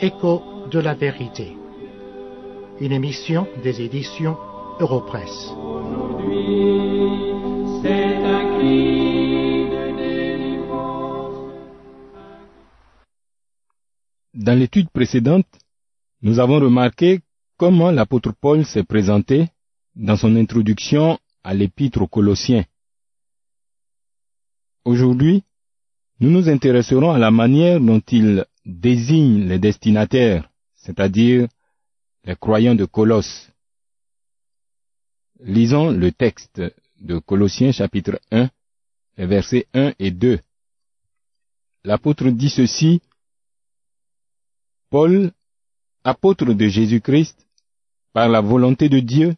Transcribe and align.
Écho 0.00 0.42
de 0.70 0.78
la 0.78 0.94
vérité. 0.94 1.56
Une 2.80 2.92
émission 2.92 3.46
des 3.62 3.80
éditions 3.80 4.36
Europresse. 4.78 5.52
Dans 14.34 14.58
l'étude 14.58 14.90
précédente, 14.90 15.46
nous 16.22 16.38
avons 16.38 16.60
remarqué 16.60 17.20
comment 17.56 17.90
l'apôtre 17.90 18.32
Paul 18.38 18.66
s'est 18.66 18.84
présenté 18.84 19.48
dans 19.96 20.16
son 20.16 20.36
introduction 20.36 21.18
à 21.42 21.54
l'épître 21.54 22.02
aux 22.02 22.06
Colossiens. 22.06 22.64
Aujourd'hui, 24.84 25.42
nous 26.20 26.30
nous 26.30 26.48
intéresserons 26.48 27.10
à 27.10 27.18
la 27.18 27.30
manière 27.30 27.80
dont 27.80 28.02
il 28.10 28.44
désigne 28.64 29.48
les 29.48 29.58
destinataires, 29.58 30.50
c'est-à-dire 30.74 31.48
les 32.24 32.36
croyants 32.36 32.74
de 32.74 32.84
Colosse. 32.84 33.50
Lisons 35.40 35.90
le 35.90 36.12
texte 36.12 36.62
de 37.00 37.18
Colossiens 37.18 37.72
chapitre 37.72 38.20
1, 38.30 38.50
les 39.16 39.26
versets 39.26 39.66
1 39.74 39.94
et 39.98 40.10
2. 40.10 40.40
L'apôtre 41.84 42.28
dit 42.30 42.50
ceci, 42.50 43.00
Paul, 44.90 45.32
apôtre 46.04 46.52
de 46.52 46.68
Jésus-Christ, 46.68 47.46
par 48.12 48.28
la 48.28 48.40
volonté 48.40 48.88
de 48.88 49.00
Dieu, 49.00 49.36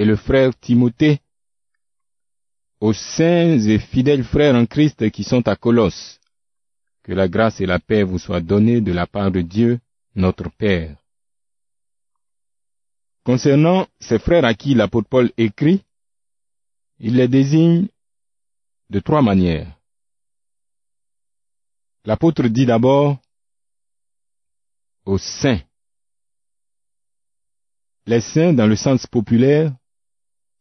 et 0.00 0.06
le 0.06 0.16
frère 0.16 0.58
Timothée, 0.58 1.20
aux 2.80 2.94
saints 2.94 3.58
et 3.58 3.78
fidèles 3.78 4.24
frères 4.24 4.54
en 4.54 4.64
Christ 4.64 5.10
qui 5.10 5.24
sont 5.24 5.46
à 5.46 5.56
Colosse, 5.56 6.18
que 7.02 7.12
la 7.12 7.28
grâce 7.28 7.60
et 7.60 7.66
la 7.66 7.78
paix 7.78 8.02
vous 8.02 8.18
soient 8.18 8.40
données 8.40 8.80
de 8.80 8.92
la 8.92 9.06
part 9.06 9.30
de 9.30 9.42
Dieu, 9.42 9.78
notre 10.14 10.48
Père. 10.48 10.96
Concernant 13.24 13.88
ces 14.00 14.18
frères 14.18 14.46
à 14.46 14.54
qui 14.54 14.72
l'apôtre 14.72 15.10
Paul 15.10 15.30
écrit, 15.36 15.84
il 16.98 17.16
les 17.16 17.28
désigne 17.28 17.86
de 18.88 19.00
trois 19.00 19.20
manières. 19.20 19.70
L'apôtre 22.06 22.48
dit 22.48 22.64
d'abord 22.64 23.18
aux 25.04 25.18
saints. 25.18 25.60
Les 28.06 28.22
saints, 28.22 28.54
dans 28.54 28.66
le 28.66 28.76
sens 28.76 29.06
populaire, 29.06 29.74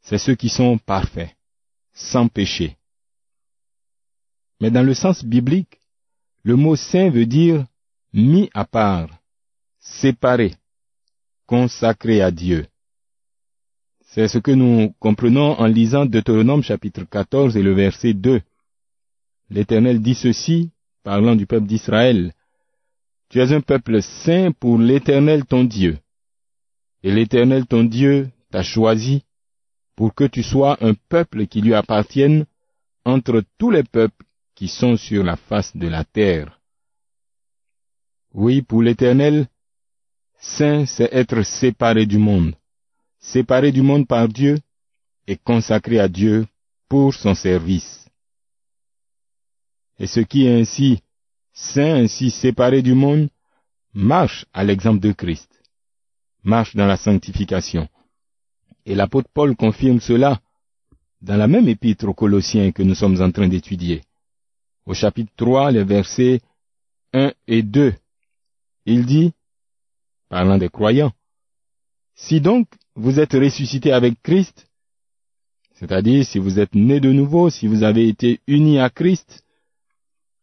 c'est 0.01 0.17
ceux 0.17 0.35
qui 0.35 0.49
sont 0.49 0.77
parfaits, 0.77 1.35
sans 1.93 2.27
péché. 2.27 2.77
Mais 4.59 4.71
dans 4.71 4.83
le 4.83 4.93
sens 4.93 5.23
biblique, 5.23 5.79
le 6.43 6.55
mot 6.55 6.75
saint 6.75 7.09
veut 7.09 7.25
dire 7.25 7.65
mis 8.13 8.49
à 8.53 8.65
part, 8.65 9.09
séparé, 9.79 10.55
consacré 11.45 12.21
à 12.21 12.31
Dieu. 12.31 12.65
C'est 14.01 14.27
ce 14.27 14.39
que 14.39 14.51
nous 14.51 14.93
comprenons 14.99 15.59
en 15.59 15.67
lisant 15.67 16.05
Deutéronome 16.05 16.63
chapitre 16.63 17.03
14 17.03 17.55
et 17.55 17.61
le 17.61 17.73
verset 17.73 18.13
2. 18.13 18.41
L'Éternel 19.51 20.01
dit 20.01 20.15
ceci, 20.15 20.71
parlant 21.03 21.35
du 21.35 21.45
peuple 21.45 21.67
d'Israël. 21.67 22.33
Tu 23.29 23.39
es 23.39 23.53
un 23.53 23.61
peuple 23.61 24.01
saint 24.01 24.51
pour 24.51 24.79
l'Éternel 24.79 25.45
ton 25.45 25.63
Dieu. 25.63 25.99
Et 27.03 27.11
l'Éternel 27.11 27.67
ton 27.67 27.83
Dieu 27.83 28.29
t'a 28.49 28.63
choisi 28.63 29.23
pour 29.99 30.15
que 30.15 30.23
tu 30.23 30.43
sois 30.43 30.77
un 30.79 30.93
peuple 30.93 31.45
qui 31.47 31.59
lui 31.59 31.73
appartienne 31.73 32.45
entre 33.03 33.43
tous 33.57 33.69
les 33.69 33.83
peuples 33.83 34.25
qui 34.55 34.69
sont 34.69 34.95
sur 34.95 35.25
la 35.25 35.35
face 35.35 35.75
de 35.75 35.89
la 35.89 36.05
terre. 36.05 36.61
Oui, 38.33 38.61
pour 38.61 38.81
l'Éternel, 38.81 39.49
saint, 40.39 40.85
c'est 40.85 41.09
être 41.11 41.41
séparé 41.43 42.05
du 42.05 42.17
monde, 42.17 42.55
séparé 43.19 43.73
du 43.73 43.81
monde 43.81 44.07
par 44.07 44.29
Dieu 44.29 44.59
et 45.27 45.35
consacré 45.35 45.99
à 45.99 46.07
Dieu 46.07 46.47
pour 46.87 47.13
son 47.13 47.35
service. 47.35 48.07
Et 49.99 50.07
ce 50.07 50.21
qui 50.21 50.45
est 50.45 50.61
ainsi 50.61 51.03
saint, 51.51 51.95
ainsi 52.03 52.31
séparé 52.31 52.81
du 52.81 52.93
monde, 52.93 53.27
marche 53.93 54.45
à 54.53 54.63
l'exemple 54.63 55.01
de 55.01 55.11
Christ, 55.11 55.51
marche 56.41 56.73
dans 56.77 56.87
la 56.87 56.95
sanctification. 56.95 57.89
Et 58.89 58.95
l'apôtre 58.95 59.29
Paul 59.31 59.55
confirme 59.55 59.99
cela 59.99 60.41
dans 61.21 61.37
la 61.37 61.47
même 61.47 61.67
épître 61.67 62.07
aux 62.07 62.15
Colossiens 62.15 62.71
que 62.71 62.81
nous 62.81 62.95
sommes 62.95 63.21
en 63.21 63.29
train 63.29 63.47
d'étudier. 63.47 64.01
Au 64.87 64.95
chapitre 64.95 65.31
3, 65.37 65.73
les 65.73 65.83
versets 65.83 66.41
1 67.13 67.31
et 67.47 67.61
2, 67.61 67.93
il 68.87 69.05
dit, 69.05 69.31
parlant 70.27 70.57
des 70.57 70.69
croyants, 70.69 71.11
Si 72.15 72.41
donc 72.41 72.67
vous 72.95 73.19
êtes 73.19 73.33
ressuscité 73.33 73.91
avec 73.91 74.19
Christ, 74.23 74.67
c'est-à-dire 75.75 76.25
si 76.25 76.39
vous 76.39 76.57
êtes 76.59 76.73
né 76.73 76.99
de 76.99 77.11
nouveau, 77.11 77.51
si 77.51 77.67
vous 77.67 77.83
avez 77.83 78.07
été 78.07 78.39
unis 78.47 78.79
à 78.79 78.89
Christ, 78.89 79.45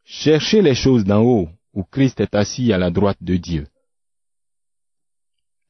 cherchez 0.05 0.63
les 0.63 0.77
choses 0.77 1.03
d'en 1.03 1.23
haut, 1.23 1.49
où 1.75 1.83
Christ 1.83 2.21
est 2.21 2.37
assis 2.37 2.73
à 2.73 2.78
la 2.78 2.93
droite 2.93 3.19
de 3.23 3.37
Dieu. 3.37 3.67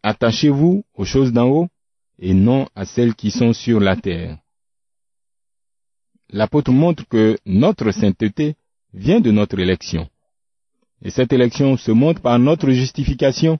Attachez-vous 0.02 0.84
aux 0.92 1.04
choses 1.06 1.32
d'en 1.32 1.48
haut 1.48 1.68
et 2.18 2.34
non 2.34 2.68
à 2.74 2.84
celles 2.84 3.14
qui 3.14 3.30
sont 3.30 3.52
sur 3.52 3.80
la 3.80 3.96
terre. 3.96 4.38
L'apôtre 6.30 6.72
montre 6.72 7.06
que 7.08 7.38
notre 7.46 7.90
sainteté 7.92 8.56
vient 8.92 9.20
de 9.20 9.30
notre 9.30 9.58
élection. 9.58 10.08
Et 11.02 11.10
cette 11.10 11.32
élection 11.32 11.76
se 11.76 11.92
montre 11.92 12.22
par 12.22 12.38
notre 12.38 12.70
justification, 12.70 13.58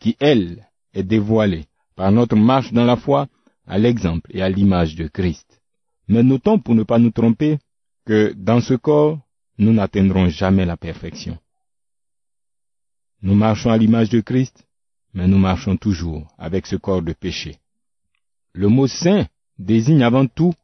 qui, 0.00 0.16
elle, 0.18 0.66
est 0.94 1.02
dévoilée 1.02 1.66
par 1.94 2.12
notre 2.12 2.36
marche 2.36 2.72
dans 2.72 2.84
la 2.84 2.96
foi 2.96 3.28
à 3.66 3.78
l'exemple 3.78 4.30
et 4.34 4.42
à 4.42 4.48
l'image 4.48 4.94
de 4.94 5.08
Christ. 5.08 5.60
Mais 6.08 6.22
notons 6.22 6.58
pour 6.58 6.74
ne 6.74 6.82
pas 6.82 6.98
nous 6.98 7.10
tromper 7.10 7.58
que 8.04 8.32
dans 8.36 8.60
ce 8.60 8.74
corps, 8.74 9.18
nous 9.58 9.72
n'atteindrons 9.72 10.28
jamais 10.28 10.64
la 10.64 10.76
perfection. 10.76 11.38
Nous 13.22 13.34
marchons 13.34 13.70
à 13.70 13.78
l'image 13.78 14.10
de 14.10 14.20
Christ, 14.20 14.66
mais 15.14 15.26
nous 15.26 15.38
marchons 15.38 15.76
toujours 15.76 16.28
avec 16.38 16.66
ce 16.66 16.76
corps 16.76 17.02
de 17.02 17.12
péché. 17.12 17.58
Le 18.56 18.68
mot 18.68 18.86
saint 18.86 19.28
désigne 19.58 20.02
avant 20.02 20.26
tout 20.26 20.54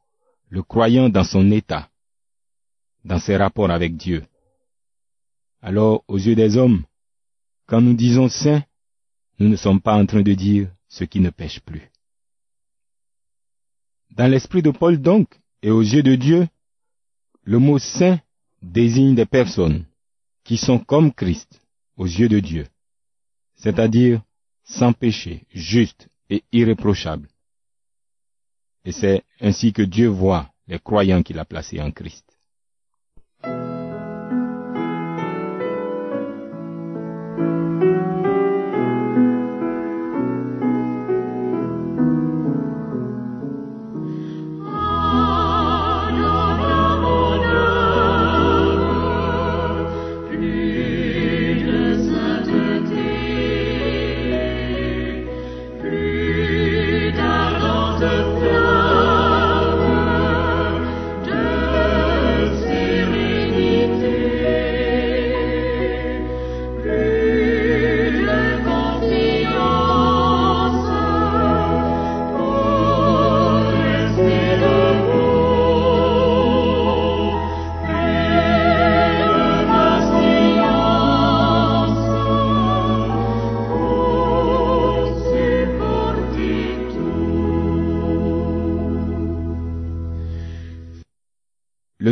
le 0.49 0.63
croyant 0.63 1.11
dans 1.11 1.25
son 1.25 1.51
état, 1.51 1.91
dans 3.05 3.19
ses 3.19 3.37
rapports 3.37 3.71
avec 3.71 3.99
Dieu. 3.99 4.25
Alors, 5.61 6.03
aux 6.09 6.17
yeux 6.17 6.35
des 6.35 6.57
hommes, 6.57 6.85
quand 7.67 7.83
nous 7.83 7.93
disons 7.93 8.31
saint, 8.31 8.65
nous 9.39 9.47
ne 9.47 9.57
sommes 9.57 9.83
pas 9.83 9.95
en 9.95 10.07
train 10.07 10.23
de 10.23 10.33
dire 10.33 10.71
ce 10.89 11.05
qui 11.05 11.21
ne 11.21 11.29
pêche 11.29 11.61
plus. 11.61 11.91
Dans 14.13 14.27
l'esprit 14.27 14.63
de 14.63 14.71
Paul 14.71 14.97
donc, 14.97 15.39
et 15.61 15.71
aux 15.71 15.83
yeux 15.83 16.03
de 16.03 16.15
Dieu, 16.15 16.49
le 17.43 17.59
mot 17.59 17.79
saint 17.79 18.19
désigne 18.63 19.15
des 19.15 19.27
personnes 19.27 19.85
qui 20.45 20.57
sont 20.57 20.79
comme 20.79 21.13
Christ 21.13 21.61
aux 21.99 22.07
yeux 22.07 22.31
de 22.31 22.41
Dieu, 22.41 22.67
c'est-à-dire 23.57 24.23
sans 24.65 24.95
péché, 24.95 25.45
justes 25.53 26.09
et 26.31 26.43
irréprochables. 26.53 27.29
Et 28.85 28.93
c'est 28.93 29.23
ainsi 29.41 29.73
que 29.73 29.83
Dieu 29.83 30.09
voit 30.09 30.49
les 30.67 30.79
croyants 30.79 31.23
qu'il 31.23 31.39
a 31.39 31.45
placés 31.45 31.81
en 31.81 31.91
Christ. 31.91 32.25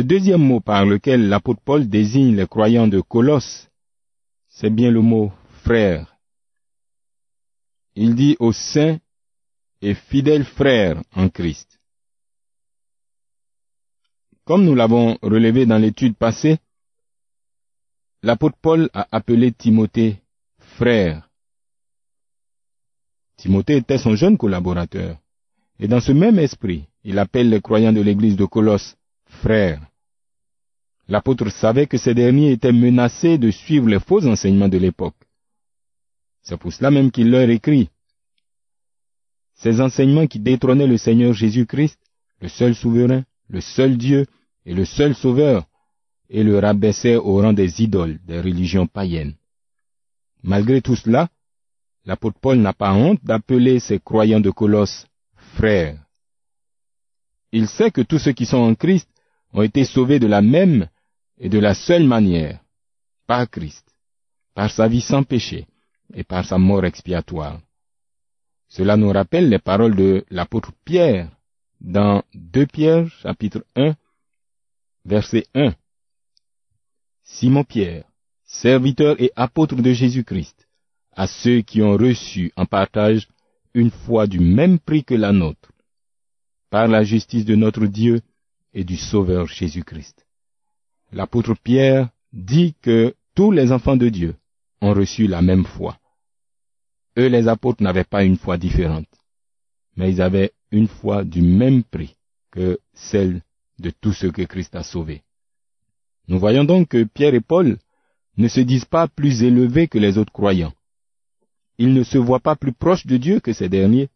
Le 0.01 0.07
deuxième 0.07 0.41
mot 0.41 0.59
par 0.59 0.83
lequel 0.83 1.29
l'apôtre 1.29 1.61
Paul 1.63 1.87
désigne 1.87 2.35
les 2.35 2.47
croyants 2.47 2.87
de 2.87 3.01
Colosse, 3.01 3.69
c'est 4.47 4.71
bien 4.71 4.89
le 4.89 4.99
mot 4.99 5.31
frère. 5.61 6.17
Il 7.93 8.15
dit 8.15 8.35
aux 8.39 8.51
saints 8.51 8.97
et 9.79 9.93
fidèles 9.93 10.43
frères 10.43 10.99
en 11.15 11.29
Christ. 11.29 11.79
Comme 14.43 14.65
nous 14.65 14.73
l'avons 14.73 15.19
relevé 15.21 15.67
dans 15.67 15.77
l'étude 15.77 16.15
passée, 16.15 16.57
l'apôtre 18.23 18.57
Paul 18.59 18.89
a 18.95 19.07
appelé 19.11 19.51
Timothée 19.51 20.19
frère. 20.57 21.29
Timothée 23.37 23.77
était 23.77 23.99
son 23.99 24.15
jeune 24.15 24.39
collaborateur. 24.39 25.19
Et 25.77 25.87
dans 25.87 26.01
ce 26.01 26.11
même 26.11 26.39
esprit, 26.39 26.87
il 27.03 27.19
appelle 27.19 27.51
les 27.51 27.61
croyants 27.61 27.93
de 27.93 28.01
l'église 28.01 28.35
de 28.35 28.45
Colosse 28.45 28.95
frères. 29.27 29.90
L'apôtre 31.11 31.49
savait 31.49 31.87
que 31.87 31.97
ces 31.97 32.13
derniers 32.13 32.53
étaient 32.53 32.71
menacés 32.71 33.37
de 33.37 33.51
suivre 33.51 33.89
les 33.89 33.99
faux 33.99 34.25
enseignements 34.25 34.69
de 34.69 34.77
l'époque. 34.77 35.21
C'est 36.41 36.55
pour 36.55 36.71
cela 36.71 36.89
même 36.89 37.11
qu'il 37.11 37.29
leur 37.29 37.49
écrit. 37.49 37.89
Ces 39.55 39.81
enseignements 39.81 40.25
qui 40.25 40.39
détrônaient 40.39 40.87
le 40.87 40.95
Seigneur 40.95 41.33
Jésus-Christ, 41.33 41.99
le 42.39 42.47
seul 42.47 42.73
souverain, 42.75 43.25
le 43.49 43.59
seul 43.59 43.97
Dieu 43.97 44.25
et 44.65 44.73
le 44.73 44.85
seul 44.85 45.13
Sauveur, 45.13 45.67
et 46.29 46.43
le 46.43 46.57
rabaissaient 46.57 47.17
au 47.17 47.41
rang 47.41 47.51
des 47.51 47.83
idoles 47.83 48.17
des 48.25 48.39
religions 48.39 48.87
païennes. 48.87 49.35
Malgré 50.43 50.81
tout 50.81 50.95
cela, 50.95 51.27
l'apôtre 52.05 52.39
Paul 52.39 52.57
n'a 52.59 52.71
pas 52.71 52.93
honte 52.93 53.19
d'appeler 53.21 53.81
ses 53.81 53.99
croyants 53.99 54.39
de 54.39 54.49
Colosse 54.49 55.07
frères. 55.57 55.99
Il 57.51 57.67
sait 57.67 57.91
que 57.91 57.99
tous 57.99 58.19
ceux 58.19 58.31
qui 58.31 58.45
sont 58.45 58.59
en 58.59 58.75
Christ 58.75 59.09
ont 59.51 59.61
été 59.61 59.83
sauvés 59.83 60.19
de 60.19 60.27
la 60.27 60.41
même 60.41 60.87
et 61.41 61.49
de 61.49 61.57
la 61.57 61.73
seule 61.73 62.05
manière, 62.05 62.59
par 63.25 63.49
Christ, 63.49 63.85
par 64.53 64.69
sa 64.69 64.87
vie 64.87 65.01
sans 65.01 65.23
péché 65.23 65.65
et 66.13 66.23
par 66.23 66.45
sa 66.45 66.59
mort 66.59 66.85
expiatoire. 66.85 67.59
Cela 68.69 68.95
nous 68.95 69.11
rappelle 69.11 69.49
les 69.49 69.57
paroles 69.57 69.95
de 69.95 70.23
l'apôtre 70.29 70.71
Pierre 70.85 71.31
dans 71.81 72.21
2 72.35 72.67
Pierre 72.67 73.07
chapitre 73.23 73.65
1 73.75 73.95
verset 75.03 75.47
1. 75.55 75.73
Simon 77.23 77.63
Pierre, 77.63 78.03
serviteur 78.45 79.19
et 79.19 79.31
apôtre 79.35 79.75
de 79.75 79.93
Jésus-Christ, 79.93 80.67
à 81.11 81.25
ceux 81.25 81.61
qui 81.61 81.81
ont 81.81 81.97
reçu 81.97 82.51
en 82.55 82.67
partage 82.67 83.27
une 83.73 83.89
foi 83.89 84.27
du 84.27 84.39
même 84.39 84.77
prix 84.77 85.03
que 85.03 85.15
la 85.15 85.31
nôtre, 85.31 85.71
par 86.69 86.87
la 86.87 87.03
justice 87.03 87.45
de 87.45 87.55
notre 87.55 87.87
Dieu 87.87 88.21
et 88.73 88.83
du 88.83 88.95
Sauveur 88.95 89.47
Jésus-Christ. 89.47 90.23
L'apôtre 91.11 91.55
Pierre 91.55 92.09
dit 92.31 92.75
que 92.81 93.15
tous 93.35 93.51
les 93.51 93.71
enfants 93.71 93.97
de 93.97 94.09
Dieu 94.09 94.35
ont 94.81 94.93
reçu 94.93 95.27
la 95.27 95.41
même 95.41 95.65
foi. 95.65 95.97
Eux, 97.17 97.27
les 97.27 97.47
apôtres, 97.47 97.83
n'avaient 97.83 98.05
pas 98.05 98.23
une 98.23 98.37
foi 98.37 98.57
différente, 98.57 99.07
mais 99.97 100.11
ils 100.11 100.21
avaient 100.21 100.53
une 100.71 100.87
foi 100.87 101.23
du 101.23 101.41
même 101.41 101.83
prix 101.83 102.15
que 102.51 102.79
celle 102.93 103.41
de 103.79 103.89
tous 103.89 104.13
ceux 104.13 104.31
que 104.31 104.43
Christ 104.43 104.75
a 104.75 104.83
sauvés. 104.83 105.23
Nous 106.27 106.39
voyons 106.39 106.63
donc 106.63 106.89
que 106.89 107.03
Pierre 107.03 107.33
et 107.33 107.41
Paul 107.41 107.77
ne 108.37 108.47
se 108.47 108.61
disent 108.61 108.85
pas 108.85 109.07
plus 109.07 109.43
élevés 109.43 109.87
que 109.87 109.97
les 109.97 110.17
autres 110.17 110.31
croyants. 110.31 110.73
Ils 111.77 111.93
ne 111.93 112.03
se 112.03 112.17
voient 112.17 112.39
pas 112.39 112.55
plus 112.55 112.73
proches 112.73 113.05
de 113.05 113.17
Dieu 113.17 113.39
que 113.39 113.51
ces 113.51 113.67
derniers 113.67 114.09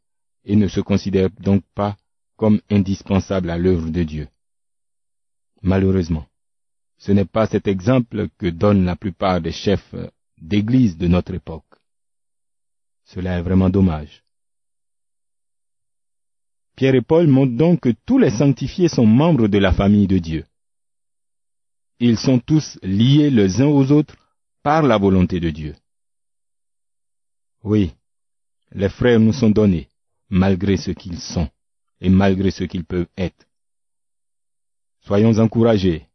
et 0.46 0.56
ne 0.56 0.68
se 0.68 0.80
considèrent 0.80 1.32
donc 1.40 1.64
pas 1.74 1.98
comme 2.38 2.62
indispensables 2.70 3.50
à 3.50 3.58
l'œuvre 3.58 3.90
de 3.90 4.04
Dieu. 4.04 4.28
Malheureusement, 5.62 6.26
ce 6.98 7.12
n'est 7.12 7.26
pas 7.26 7.48
cet 7.48 7.68
exemple 7.68 8.30
que 8.38 8.48
donnent 8.48 8.86
la 8.86 8.96
plupart 8.96 9.42
des 9.42 9.52
chefs 9.52 9.96
d'église 10.38 10.98
de 10.98 11.08
notre 11.08 11.34
époque. 11.34 11.64
Cela 13.06 13.38
est 13.38 13.42
vraiment 13.42 13.70
dommage. 13.70 14.24
Pierre 16.76 16.96
et 16.96 17.02
Paul 17.02 17.28
montrent 17.28 17.56
donc 17.56 17.82
que 17.82 17.94
tous 18.06 18.18
les 18.18 18.32
sanctifiés 18.32 18.90
sont 18.90 19.06
membres 19.06 19.48
de 19.48 19.58
la 19.58 19.72
famille 19.72 20.08
de 20.08 20.18
Dieu. 20.18 20.46
Ils 22.00 22.18
sont 22.18 22.40
tous 22.40 22.78
liés 22.84 23.30
les 23.30 23.62
uns 23.62 23.68
aux 23.68 23.92
autres 23.92 24.18
par 24.62 24.84
la 24.84 24.98
volonté 24.98 25.40
de 25.40 25.50
Dieu. 25.50 25.76
Oui, 27.64 27.94
les 28.72 28.90
frères 28.90 29.20
nous 29.20 29.32
sont 29.32 29.50
donnés, 29.50 29.88
malgré 30.30 30.76
ce 30.76 30.92
qu'ils 30.92 31.20
sont 31.20 31.50
et 32.02 32.10
malgré 32.10 32.52
ce 32.52 32.66
qu'ils 32.66 32.84
peuvent 32.84 33.08
être. 33.18 33.46
Soyons 35.02 35.38
encouragés 35.40 36.08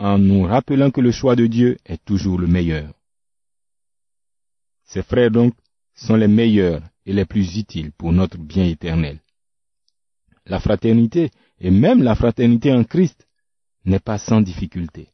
en 0.00 0.18
nous 0.18 0.44
rappelant 0.44 0.90
que 0.90 1.02
le 1.02 1.12
choix 1.12 1.36
de 1.36 1.46
Dieu 1.46 1.76
est 1.84 2.02
toujours 2.04 2.38
le 2.38 2.46
meilleur. 2.46 2.94
Ces 4.86 5.02
frères 5.02 5.30
donc 5.30 5.54
sont 5.94 6.16
les 6.16 6.26
meilleurs 6.26 6.82
et 7.04 7.12
les 7.12 7.26
plus 7.26 7.58
utiles 7.58 7.92
pour 7.92 8.10
notre 8.10 8.38
bien 8.38 8.64
éternel. 8.64 9.20
La 10.46 10.58
fraternité, 10.58 11.30
et 11.60 11.70
même 11.70 12.02
la 12.02 12.14
fraternité 12.14 12.72
en 12.72 12.82
Christ, 12.82 13.28
n'est 13.84 14.00
pas 14.00 14.16
sans 14.16 14.40
difficulté. 14.40 15.08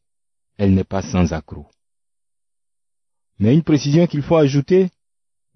Elle 0.56 0.72
n'est 0.72 0.84
pas 0.84 1.02
sans 1.02 1.32
accroc. 1.32 1.68
Mais 3.40 3.54
une 3.54 3.64
précision 3.64 4.06
qu'il 4.06 4.22
faut 4.22 4.36
ajouter, 4.36 4.88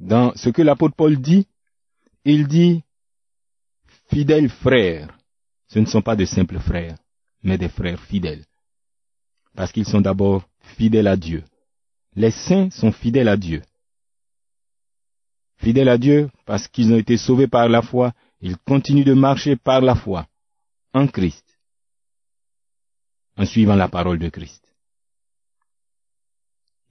dans 0.01 0.35
ce 0.35 0.51
que 0.51 0.61
l'apôtre 0.61 0.97
Paul 0.97 1.17
dit, 1.17 1.47
il 2.25 2.49
dit, 2.49 2.83
fidèles 4.09 4.51
frères, 4.51 5.17
ce 5.69 5.79
ne 5.79 5.87
sont 5.87 6.03
pas 6.03 6.17
de 6.17 6.25
simples 6.25 6.59
frères, 6.59 6.99
mais 7.45 7.57
des 7.57 7.69
frères 7.69 8.03
fidèles. 8.03 8.45
Parce 9.55 9.73
qu'ils 9.73 9.87
sont 9.87 10.01
d'abord 10.01 10.49
fidèles 10.77 11.07
à 11.07 11.17
Dieu. 11.17 11.45
Les 12.15 12.31
saints 12.31 12.71
sont 12.71 12.93
fidèles 12.93 13.29
à 13.29 13.37
Dieu. 13.37 13.63
Fidèles 15.59 15.89
à 15.89 15.99
Dieu 15.99 16.31
parce 16.47 16.67
qu'ils 16.69 16.93
ont 16.93 16.97
été 16.97 17.17
sauvés 17.17 17.47
par 17.47 17.69
la 17.69 17.83
foi, 17.83 18.13
ils 18.41 18.57
continuent 18.57 19.05
de 19.05 19.13
marcher 19.13 19.57
par 19.57 19.81
la 19.81 19.95
foi 19.95 20.27
en 20.93 21.07
Christ, 21.07 21.45
en 23.37 23.45
suivant 23.45 23.77
la 23.77 23.89
parole 23.89 24.19
de 24.19 24.29
Christ. 24.29 24.65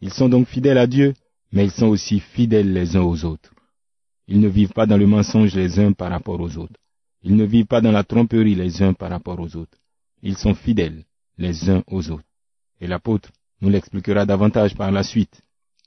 Ils 0.01 0.13
sont 0.13 0.29
donc 0.29 0.47
fidèles 0.47 0.77
à 0.77 0.87
Dieu, 0.87 1.13
mais 1.51 1.65
ils 1.65 1.71
sont 1.71 1.87
aussi 1.87 2.19
fidèles 2.19 2.71
les 2.71 2.95
uns 2.95 3.01
aux 3.01 3.25
autres. 3.25 3.53
Ils 4.27 4.39
ne 4.39 4.47
vivent 4.47 4.73
pas 4.73 4.85
dans 4.85 4.97
le 4.97 5.07
mensonge 5.07 5.55
les 5.55 5.79
uns 5.79 5.91
par 5.91 6.11
rapport 6.11 6.39
aux 6.39 6.57
autres. 6.57 6.79
Ils 7.23 7.35
ne 7.35 7.43
vivent 7.43 7.65
pas 7.65 7.81
dans 7.81 7.91
la 7.91 8.03
tromperie 8.03 8.55
les 8.55 8.81
uns 8.81 8.93
par 8.93 9.09
rapport 9.09 9.39
aux 9.39 9.55
autres. 9.55 9.77
Ils 10.21 10.37
sont 10.37 10.53
fidèles 10.53 11.03
les 11.37 11.69
uns 11.69 11.83
aux 11.87 12.11
autres. 12.11 12.28
Et 12.81 12.87
l'apôtre 12.87 13.31
nous 13.61 13.69
l'expliquera 13.69 14.25
davantage 14.25 14.75
par 14.75 14.91
la 14.91 15.03
suite. 15.03 15.41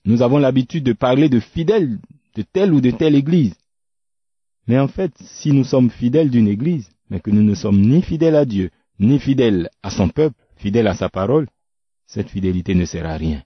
Nous 0.04 0.22
avons 0.22 0.38
l'habitude 0.38 0.84
de 0.84 0.92
parler 0.92 1.28
de 1.28 1.40
fidèles 1.40 1.98
de 2.34 2.42
telle 2.42 2.72
ou 2.72 2.80
de 2.80 2.90
telle 2.90 3.14
église. 3.14 3.54
Mais 4.66 4.78
en 4.78 4.88
fait, 4.88 5.12
si 5.18 5.52
nous 5.52 5.64
sommes 5.64 5.90
fidèles 5.90 6.30
d'une 6.30 6.48
église, 6.48 6.90
mais 7.10 7.20
que 7.20 7.30
nous 7.30 7.42
ne 7.42 7.54
sommes 7.54 7.80
ni 7.80 8.02
fidèles 8.02 8.36
à 8.36 8.44
Dieu, 8.44 8.70
ni 8.98 9.18
fidèles 9.18 9.68
à 9.82 9.90
son 9.90 10.08
peuple, 10.08 10.36
fidèles 10.56 10.86
à 10.86 10.94
sa 10.94 11.08
parole, 11.08 11.48
cette 12.06 12.30
fidélité 12.30 12.74
ne 12.74 12.84
sert 12.84 13.06
à 13.06 13.16
rien. 13.16 13.42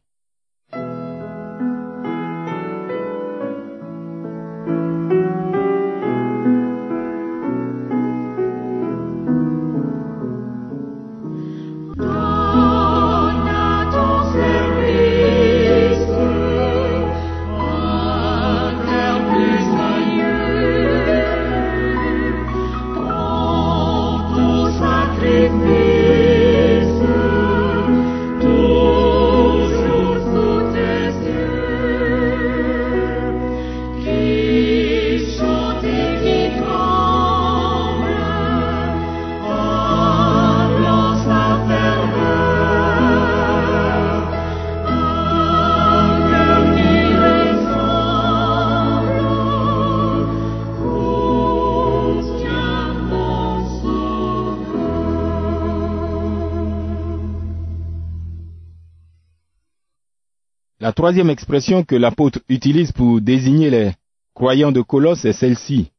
La 60.86 60.92
troisième 60.92 61.30
expression 61.30 61.82
que 61.82 61.96
l'apôtre 61.96 62.38
utilise 62.48 62.92
pour 62.92 63.20
désigner 63.20 63.70
les 63.70 63.92
croyants 64.34 64.70
de 64.70 64.82
Colosse 64.82 65.24
est 65.24 65.32
celle-ci. 65.32 65.90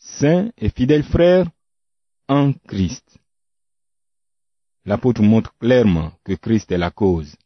Saints 0.00 0.50
et 0.58 0.70
fidèles 0.70 1.04
frères 1.04 1.46
en 2.26 2.52
Christ. 2.66 3.20
l'apôtre 4.84 5.22
montre 5.22 5.56
clairement 5.60 6.10
que 6.24 6.32
Christ 6.32 6.72
est 6.72 6.78
la 6.78 6.90
cause. 6.90 7.36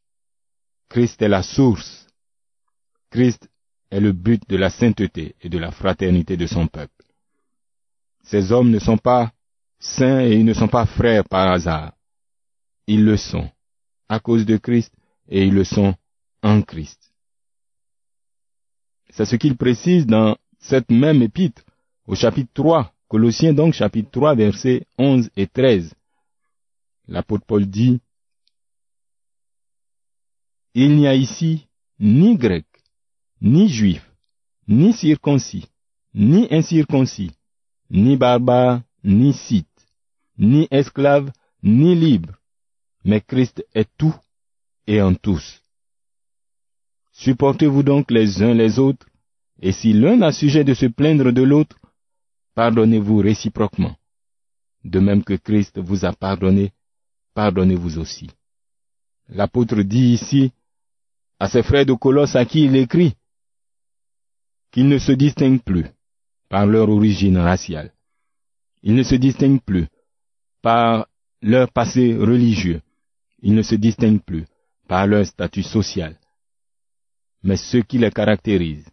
Christ 0.89 1.21
est 1.21 1.29
la 1.29 1.43
source. 1.43 2.07
Christ 3.11 3.47
est 3.91 4.01
le 4.01 4.13
but 4.13 4.49
de 4.49 4.57
la 4.57 4.71
sainteté 4.71 5.35
et 5.43 5.51
de 5.51 5.59
la 5.59 5.73
fraternité 5.73 6.39
de 6.39 6.47
son 6.47 6.69
peuple. 6.69 7.05
Ces 8.23 8.51
hommes 8.51 8.71
ne 8.71 8.79
sont 8.79 8.97
pas 8.97 9.31
saints 9.79 10.23
et 10.23 10.37
ils 10.37 10.47
ne 10.47 10.55
sont 10.55 10.69
pas 10.69 10.87
frères 10.87 11.25
par 11.25 11.53
hasard. 11.53 11.93
Ils 12.87 13.05
le 13.05 13.19
sont 13.19 13.51
à 14.09 14.21
cause 14.21 14.47
de 14.47 14.57
Christ 14.57 14.91
et 15.29 15.47
ils 15.47 15.55
le 15.55 15.65
sont 15.65 15.95
en 16.43 16.63
Christ. 16.63 17.13
C'est 19.11 19.25
ce 19.25 19.37
qu'il 19.37 19.57
précise 19.57 20.07
dans 20.07 20.37
cette 20.59 20.91
même 20.91 21.23
épître 21.23 21.63
au 22.07 22.15
chapitre 22.15 22.51
3, 22.55 22.93
Colossiens 23.09 23.53
donc 23.53 23.73
chapitre 23.73 24.11
3 24.11 24.35
versets 24.35 24.87
11 24.99 25.31
et 25.37 25.47
13. 25.47 25.95
L'apôtre 27.09 27.47
Paul 27.47 27.67
dit, 27.67 28.01
Il 30.75 30.97
n'y 30.97 31.07
a 31.07 31.15
ici 31.15 31.67
ni 31.99 32.37
grec, 32.37 32.67
ni 33.41 33.69
juif, 33.69 34.05
ni 34.69 34.93
circoncis, 34.93 35.67
ni 36.15 36.49
incirconcis, 36.51 37.31
ni 37.91 38.17
barbare, 38.17 38.83
ni 39.05 39.33
scythe, 39.33 39.87
ni 40.37 40.67
esclave, 40.71 41.31
ni 41.63 41.95
libre, 41.95 42.35
mais 43.05 43.21
Christ 43.21 43.65
est 43.73 43.89
tout 43.97 44.15
et 44.87 45.01
en 45.03 45.15
tous. 45.15 45.61
Supportez-vous 47.13 47.83
donc 47.83 48.11
les 48.11 48.43
uns 48.43 48.55
les 48.55 48.79
autres, 48.79 49.07
et 49.61 49.73
si 49.73 49.93
l'un 49.93 50.21
a 50.23 50.33
sujet 50.33 50.65
de 50.65 50.75
se 50.75 50.87
plaindre 50.87 51.33
de 51.33 51.43
l'autre, 51.43 51.79
pardonnez-vous 52.55 53.19
réciproquement. 53.19 53.97
De 54.85 55.01
même 55.01 55.25
que 55.25 55.35
Christ 55.35 55.79
vous 55.79 56.05
a 56.05 56.13
pardonné, 56.13 56.73
pardonnez-vous 57.35 57.99
aussi. 57.99 58.29
L'apôtre 59.29 59.83
dit 59.83 60.13
ici 60.13 60.53
à 61.39 61.49
ses 61.49 61.63
frères 61.63 61.87
de 61.87 61.95
Colosse 61.95 62.37
à 62.37 62.45
qui 62.45 62.65
il 62.65 62.77
écrit 62.77 63.15
qu'ils 64.71 64.89
ne 64.89 64.99
se 64.99 65.13
distinguent 65.13 65.63
plus 65.63 65.87
par 66.49 66.67
leur 66.67 66.89
origine 66.89 67.39
raciale. 67.39 67.93
Ils 68.83 68.95
ne 68.95 69.03
se 69.03 69.15
distinguent 69.17 69.63
plus 69.63 69.87
par 70.63 71.09
leur 71.43 71.73
passé 71.73 72.15
religieux. 72.15 72.83
Ils 73.43 73.55
ne 73.55 73.63
se 73.63 73.75
distinguent 73.75 74.23
plus 74.23 74.45
par 74.89 75.07
leur 75.07 75.27
statut 75.27 75.63
social. 75.63 76.19
Mais 77.43 77.57
ce 77.57 77.79
qui 77.79 77.99
les 77.99 78.11
caractérise, 78.11 78.87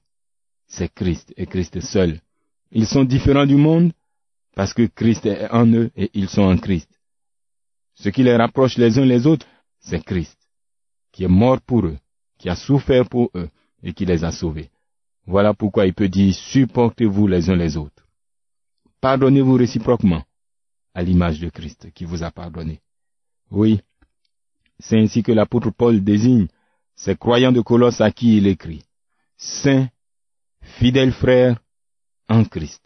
c'est 0.68 0.94
Christ 0.94 1.34
et 1.38 1.46
Christ 1.46 1.80
seul. 1.82 2.20
Ils 2.72 2.88
sont 2.88 3.04
différents 3.04 3.46
du 3.46 3.56
monde 3.56 3.94
parce 4.56 4.74
que 4.74 4.88
Christ 4.88 5.26
est 5.26 5.50
en 5.52 5.68
eux 5.68 5.92
et 5.96 6.10
ils 6.14 6.30
sont 6.30 6.44
en 6.44 6.58
Christ. 6.58 6.90
Ce 7.96 8.10
qui 8.10 8.24
les 8.24 8.36
rapproche 8.36 8.78
les 8.78 8.98
uns 8.98 9.06
les 9.06 9.28
autres, 9.28 9.48
c'est 9.80 10.04
Christ, 10.04 10.38
qui 11.12 11.24
est 11.24 11.28
mort 11.28 11.62
pour 11.62 11.86
eux, 11.86 11.98
qui 12.40 12.50
a 12.50 12.56
souffert 12.56 13.08
pour 13.08 13.30
eux 13.36 13.50
et 13.84 13.94
qui 13.94 14.06
les 14.06 14.24
a 14.24 14.32
sauvés. 14.32 14.70
Voilà 15.26 15.54
pourquoi 15.54 15.86
il 15.86 15.94
peut 15.94 16.10
dire 16.10 16.34
supportez-vous 16.34 17.28
les 17.28 17.50
uns 17.50 17.56
les 17.56 17.78
autres. 17.78 18.06
Pardonnez-vous 19.00 19.54
réciproquement, 19.54 20.24
à 20.94 21.04
l'image 21.04 21.40
de 21.40 21.50
Christ 21.50 21.92
qui 21.94 22.06
vous 22.06 22.24
a 22.24 22.32
pardonné. 22.32 22.82
Oui, 23.52 23.82
c'est 24.80 25.00
ainsi 25.00 25.24
que 25.24 25.32
l'apôtre 25.32 25.72
Paul 25.72 26.04
désigne 26.04 26.48
ces 26.96 27.16
croyants 27.16 27.52
de 27.52 27.62
Colosse 27.62 28.02
à 28.02 28.12
qui 28.12 28.38
il 28.38 28.48
écrit. 28.48 28.84
Saints, 29.38 29.88
fidèles 30.62 31.12
frères 31.12 31.60
en 32.30 32.44
Christ. 32.44 32.82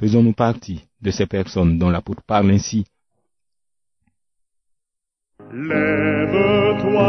Faisons-nous 0.00 0.32
partie 0.32 0.84
de 1.00 1.10
ces 1.10 1.26
personnes 1.26 1.78
dont 1.78 1.90
l'apôtre 1.90 2.22
parle 2.22 2.50
ainsi. 2.50 2.84
Lève-toi, 5.52 7.02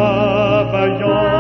vaillant 0.72 1.33